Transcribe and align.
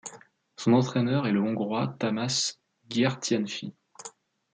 Son 0.55 0.73
entraîneur 0.73 1.27
est 1.27 1.31
le 1.31 1.41
Hongrois 1.41 1.95
Tamás 1.99 2.55
Gyertyánffy. 2.89 3.71